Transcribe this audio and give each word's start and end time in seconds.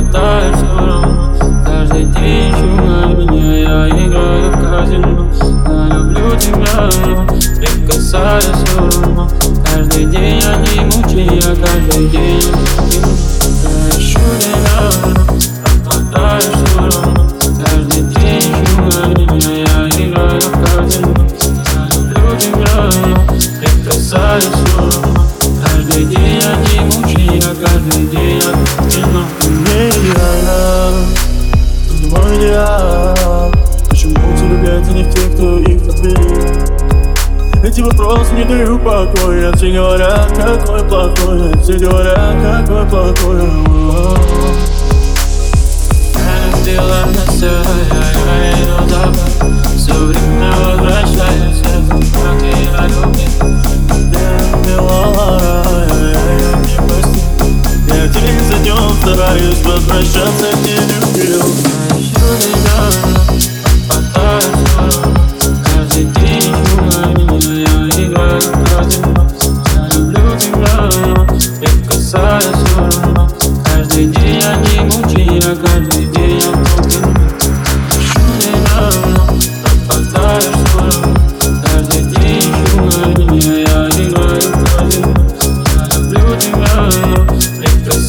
хватает 0.00 0.56
все 0.56 0.76
равно. 0.76 1.34
Каждый 1.64 2.04
день 2.04 2.48
еще 2.48 2.64
на 2.64 3.06
меня 3.14 3.56
Я 3.58 3.88
играю 3.88 4.50
в 4.50 4.58
казино. 4.60 5.30
Я 5.66 5.94
люблю 5.94 6.36
тебя, 6.36 6.90
но 7.06 7.26
прикасаюсь 7.56 8.44
все 8.44 8.78
равно. 8.78 9.28
Каждый 9.64 10.06
день 10.06 10.40
я 10.40 10.56
не 10.56 10.80
мучаю, 10.86 11.34
я 11.34 11.54
каждый 11.66 12.08
день 12.08 12.42
Я 13.62 13.98
ищу 13.98 14.20
тебя, 14.38 14.78
хватает 15.84 16.42
все 16.42 16.82
Каждый 17.64 18.02
день 18.02 18.36
еще 18.36 18.80
на 18.80 19.36
Я 19.36 19.88
играю 19.88 20.40
в 20.40 20.52
казино. 20.64 21.14
Я 21.74 21.88
люблю 21.94 22.36
тебя, 22.38 22.90
но 23.06 23.12
прикасаюсь 23.60 24.44
все 24.44 24.79
эти 37.80 37.82
вопросы 37.82 38.34
не 38.34 38.44
дают 38.44 38.82
покоя 38.82 39.52
Все 39.52 39.70
говорят, 39.70 40.28
какой 40.36 40.84
плохой 40.88 41.52
Все 41.62 41.78
говорят, 41.78 42.66
какой 42.66 42.84
плохой 42.86 43.40
Я 46.14 46.34
любила 46.46 47.04
на 47.06 47.32
все, 47.32 47.46
я 47.46 48.88
за 48.88 48.89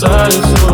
sorry 0.00 0.69